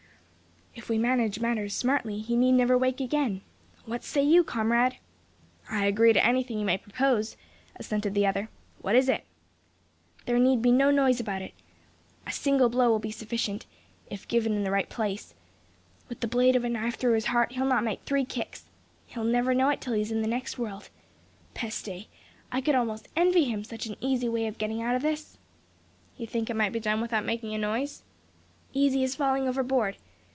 "If 0.73 0.87
we 0.87 0.97
manage 0.97 1.41
matters 1.41 1.73
smartly, 1.75 2.19
he 2.21 2.37
need 2.37 2.53
never 2.53 2.77
wake 2.77 3.01
again. 3.01 3.41
What 3.85 4.05
say 4.05 4.23
you, 4.23 4.41
comrade?" 4.41 4.97
"I 5.69 5.85
agree 5.85 6.13
to 6.13 6.25
anything 6.25 6.57
you 6.59 6.65
may 6.65 6.77
propose," 6.77 7.35
assented 7.75 8.13
the 8.13 8.25
other. 8.25 8.47
"What 8.79 8.95
is 8.95 9.09
it?" 9.09 9.25
"There 10.25 10.39
need 10.39 10.61
be 10.61 10.71
no 10.71 10.89
noise 10.89 11.19
about 11.19 11.41
it. 11.41 11.53
A 12.25 12.31
single 12.31 12.69
blow 12.69 12.89
will 12.89 12.99
be 12.99 13.11
sufficient, 13.11 13.65
if 14.09 14.27
given 14.29 14.53
in 14.53 14.63
the 14.63 14.71
right 14.71 14.87
place. 14.87 15.33
With 16.07 16.21
the 16.21 16.27
blade 16.27 16.55
of 16.55 16.63
a 16.63 16.69
knife 16.69 16.95
through 16.95 17.15
his 17.15 17.25
heart, 17.27 17.51
he'll 17.51 17.65
not 17.65 17.83
make 17.83 18.03
three 18.03 18.23
kicks. 18.25 18.63
He'll 19.07 19.25
never 19.25 19.53
know 19.53 19.67
it 19.69 19.81
till 19.81 19.93
he's 19.93 20.11
in 20.11 20.21
the 20.21 20.27
next 20.27 20.57
world. 20.57 20.89
Peste! 21.53 22.07
I 22.49 22.61
could 22.61 22.75
almost 22.75 23.09
envy 23.17 23.43
him 23.43 23.65
such 23.65 23.87
an 23.87 23.97
easy 23.99 24.29
way 24.29 24.47
of 24.47 24.57
getting 24.57 24.81
out 24.81 24.95
of 24.95 25.01
this!" 25.01 25.37
"You 26.15 26.25
think 26.27 26.49
it 26.49 26.55
might 26.55 26.71
be 26.71 26.79
done 26.79 27.01
without 27.01 27.25
making 27.25 27.53
a 27.53 27.57
noise?" 27.57 28.03
"Easy 28.71 29.03
as 29.03 29.15
falling 29.15 29.49
overboard. 29.49 29.97